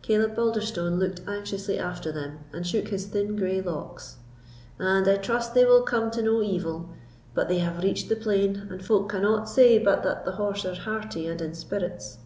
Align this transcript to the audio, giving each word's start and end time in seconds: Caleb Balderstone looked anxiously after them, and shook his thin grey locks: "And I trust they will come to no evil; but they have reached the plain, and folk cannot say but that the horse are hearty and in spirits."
Caleb 0.00 0.36
Balderstone 0.36 0.96
looked 0.96 1.22
anxiously 1.26 1.76
after 1.76 2.12
them, 2.12 2.38
and 2.52 2.64
shook 2.64 2.86
his 2.86 3.06
thin 3.06 3.34
grey 3.34 3.60
locks: 3.60 4.18
"And 4.78 5.08
I 5.08 5.16
trust 5.16 5.54
they 5.54 5.64
will 5.64 5.82
come 5.82 6.08
to 6.12 6.22
no 6.22 6.40
evil; 6.40 6.90
but 7.34 7.48
they 7.48 7.58
have 7.58 7.82
reached 7.82 8.08
the 8.08 8.14
plain, 8.14 8.68
and 8.70 8.80
folk 8.86 9.08
cannot 9.10 9.48
say 9.48 9.80
but 9.80 10.04
that 10.04 10.24
the 10.24 10.36
horse 10.38 10.64
are 10.64 10.76
hearty 10.76 11.26
and 11.26 11.42
in 11.42 11.52
spirits." 11.54 12.18